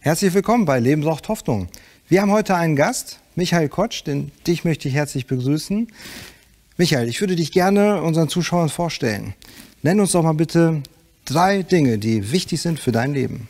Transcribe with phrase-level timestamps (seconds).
[0.00, 1.66] Herzlich willkommen bei Leben braucht Hoffnung.
[2.08, 5.88] Wir haben heute einen Gast, Michael Kotsch, den dich möchte ich herzlich begrüßen.
[6.76, 9.34] Michael, ich würde dich gerne unseren Zuschauern vorstellen.
[9.82, 10.84] Nenn uns doch mal bitte
[11.24, 13.48] drei Dinge, die wichtig sind für dein Leben.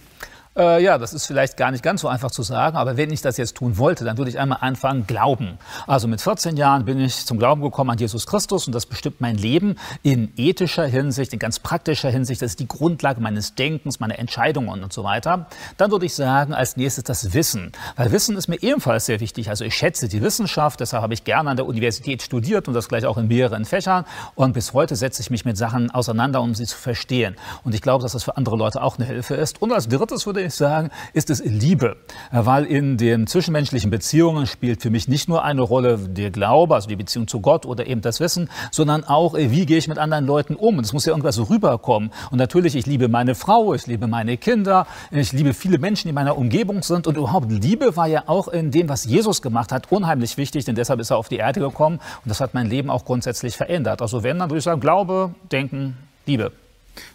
[0.58, 3.22] Äh, ja, das ist vielleicht gar nicht ganz so einfach zu sagen, aber wenn ich
[3.22, 5.56] das jetzt tun wollte, dann würde ich einmal anfangen, glauben.
[5.86, 9.20] Also mit 14 Jahren bin ich zum Glauben gekommen an Jesus Christus und das bestimmt
[9.20, 12.42] mein Leben in ethischer Hinsicht, in ganz praktischer Hinsicht.
[12.42, 15.46] Das ist die Grundlage meines Denkens, meiner Entscheidungen und so weiter.
[15.76, 17.70] Dann würde ich sagen, als nächstes das Wissen.
[17.94, 19.50] Weil Wissen ist mir ebenfalls sehr wichtig.
[19.50, 22.88] Also ich schätze die Wissenschaft, deshalb habe ich gerne an der Universität studiert und das
[22.88, 24.04] gleich auch in mehreren Fächern.
[24.34, 27.36] Und bis heute setze ich mich mit Sachen auseinander, um sie zu verstehen.
[27.62, 29.62] Und ich glaube, dass das für andere Leute auch eine Hilfe ist.
[29.62, 31.96] Und als drittes würde ich ich sagen, ist es Liebe.
[32.30, 36.88] Weil in den zwischenmenschlichen Beziehungen spielt für mich nicht nur eine Rolle der Glaube, also
[36.88, 39.98] die Beziehung zu Gott oder eben das Wissen, sondern auch, äh, wie gehe ich mit
[39.98, 40.78] anderen Leuten um.
[40.80, 42.10] Es muss ja irgendwas so rüberkommen.
[42.30, 46.10] Und natürlich, ich liebe meine Frau, ich liebe meine Kinder, ich liebe viele Menschen, die
[46.10, 47.06] in meiner Umgebung sind.
[47.06, 50.74] Und überhaupt Liebe war ja auch in dem, was Jesus gemacht hat, unheimlich wichtig, denn
[50.74, 51.96] deshalb ist er auf die Erde gekommen.
[51.96, 54.02] Und das hat mein Leben auch grundsätzlich verändert.
[54.02, 56.52] Also wenn, dann würde ich sagen, Glaube, Denken, Liebe.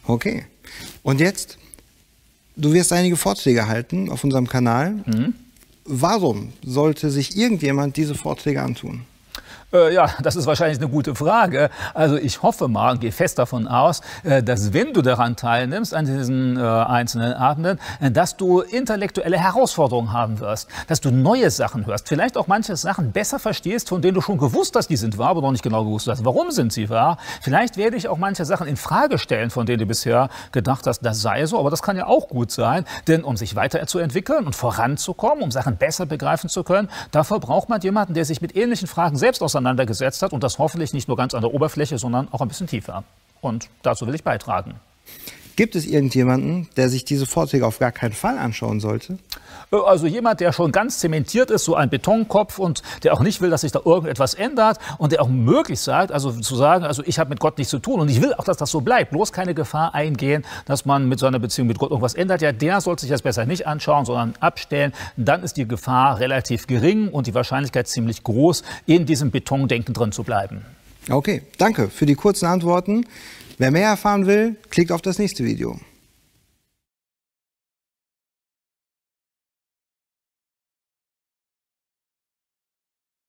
[0.07, 0.45] Okay.
[1.03, 1.57] Und jetzt
[2.55, 4.91] Du wirst einige Vorträge halten auf unserem Kanal.
[5.05, 5.33] Mhm.
[5.85, 9.01] Warum sollte sich irgendjemand diese Vorträge antun?
[9.73, 11.69] Äh, ja, das ist wahrscheinlich eine gute Frage.
[11.93, 15.95] Also ich hoffe mal und gehe fest davon aus, äh, dass wenn du daran teilnimmst,
[15.95, 21.49] an diesen äh, einzelnen Abenden, äh, dass du intellektuelle Herausforderungen haben wirst, dass du neue
[21.49, 24.97] Sachen hörst, vielleicht auch manche Sachen besser verstehst, von denen du schon gewusst hast, die
[24.97, 27.17] sind wahr, aber noch nicht genau gewusst hast, warum sind sie wahr.
[27.41, 30.99] Vielleicht werde ich auch manche Sachen in Frage stellen, von denen du bisher gedacht hast,
[30.99, 34.55] das sei so, aber das kann ja auch gut sein, denn um sich weiterzuentwickeln und
[34.55, 38.87] voranzukommen, um Sachen besser begreifen zu können, dafür braucht man jemanden, der sich mit ähnlichen
[38.87, 42.27] Fragen selbst auseinandersetzt auseinandergesetzt hat und das hoffentlich nicht nur ganz an der Oberfläche, sondern
[42.31, 43.03] auch ein bisschen tiefer.
[43.41, 44.75] Und dazu will ich beitragen.
[45.55, 49.19] Gibt es irgendjemanden, der sich diese Vorträge auf gar keinen Fall anschauen sollte?
[49.71, 53.41] Äh, also jemand, der schon ganz zementiert ist, so ein Betonkopf und der auch nicht
[53.41, 57.03] will, dass sich da irgendetwas ändert und der auch möglich sagt, also zu sagen, also
[57.05, 59.11] ich habe mit Gott nichts zu tun und ich will auch, dass das so bleibt,
[59.11, 62.41] bloß keine Gefahr eingehen, dass man mit seiner Beziehung mit Gott irgendwas ändert.
[62.41, 64.93] Ja, der sollte sich das besser nicht anschauen, sondern abstellen.
[65.17, 70.11] Dann ist die Gefahr relativ gering und die Wahrscheinlichkeit ziemlich groß, in diesem Betondenken drin
[70.11, 70.65] zu bleiben.
[71.09, 73.05] Okay, danke für die kurzen Antworten.
[73.57, 75.79] Wer mehr erfahren will, klickt auf das nächste Video.